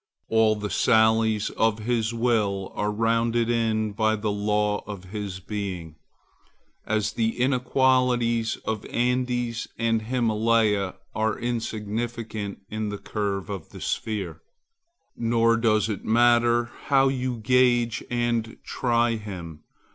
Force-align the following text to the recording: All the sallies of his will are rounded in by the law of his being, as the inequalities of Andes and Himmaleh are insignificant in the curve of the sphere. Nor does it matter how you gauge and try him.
All 0.29 0.55
the 0.55 0.71
sallies 0.71 1.51
of 1.51 1.77
his 1.77 2.11
will 2.11 2.71
are 2.73 2.89
rounded 2.89 3.51
in 3.51 3.91
by 3.91 4.15
the 4.15 4.31
law 4.31 4.83
of 4.87 5.03
his 5.11 5.39
being, 5.39 5.93
as 6.87 7.11
the 7.13 7.39
inequalities 7.39 8.55
of 8.65 8.83
Andes 8.87 9.67
and 9.77 10.01
Himmaleh 10.01 10.95
are 11.13 11.37
insignificant 11.37 12.61
in 12.67 12.89
the 12.89 12.97
curve 12.97 13.51
of 13.51 13.69
the 13.69 13.79
sphere. 13.79 14.41
Nor 15.15 15.55
does 15.55 15.87
it 15.87 16.03
matter 16.03 16.71
how 16.85 17.07
you 17.07 17.37
gauge 17.37 18.03
and 18.09 18.57
try 18.63 19.17
him. 19.17 19.59